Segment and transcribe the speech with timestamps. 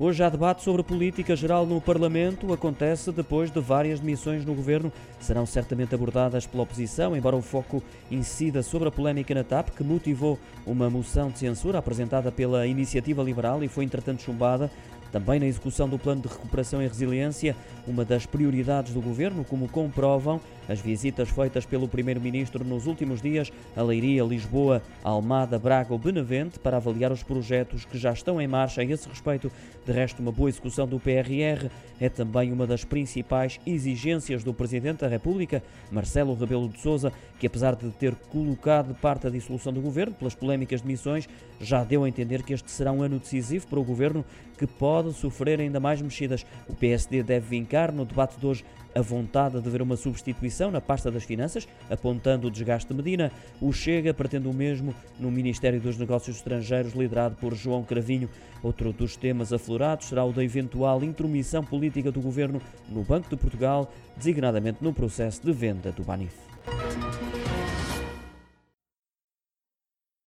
[0.00, 2.52] Hoje há debate sobre política geral no Parlamento.
[2.52, 4.90] Acontece depois de várias demissões no governo.
[5.20, 9.84] Serão certamente abordadas pela oposição, embora o foco incida sobre a polémica na TAP, que
[9.84, 14.70] motivou uma moção de censura apresentada pela Iniciativa Liberal e foi entretanto chumbada.
[15.12, 17.54] Também na execução do Plano de Recuperação e Resiliência,
[17.86, 23.52] uma das prioridades do governo, como comprovam as visitas feitas pelo Primeiro-Ministro nos últimos dias
[23.76, 28.46] a Leiria, Lisboa, Almada, Braga ou Benavente para avaliar os projetos que já estão em
[28.46, 29.50] marcha a esse respeito.
[29.84, 31.68] De resto, uma boa execução do PRR
[32.00, 37.46] é também uma das principais exigências do Presidente da República, Marcelo Rebelo de Sousa, que
[37.46, 41.28] apesar de ter colocado parte da dissolução do governo pelas polémicas de missões,
[41.60, 44.24] já deu a entender que este será um ano decisivo para o governo
[44.56, 46.46] que pode sofrer ainda mais mexidas.
[46.68, 50.80] O PSD deve vincar no debate de hoje a vontade de ver uma substituição na
[50.80, 53.32] pasta das Finanças, apontando o desgaste de Medina.
[53.60, 58.28] O Chega pretende o mesmo no Ministério dos Negócios Estrangeiros, liderado por João Cravinho.
[58.62, 63.36] Outro dos temas aflorados será o da eventual intromissão política do governo no Banco de
[63.36, 66.34] Portugal, designadamente no processo de venda do Banif.